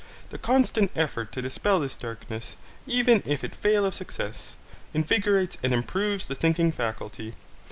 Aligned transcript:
The 0.31 0.39
constant 0.39 0.89
effort 0.95 1.31
to 1.33 1.43
dispel 1.43 1.79
this 1.79 1.95
darkness, 1.95 2.57
even 2.87 3.21
if 3.23 3.43
it 3.43 3.53
fail 3.53 3.85
of 3.85 3.93
success, 3.93 4.55
invigorates 4.95 5.59
and 5.61 5.75
improves 5.75 6.25
the 6.27 6.33
thinking 6.33 6.71
faculty. 6.71 7.35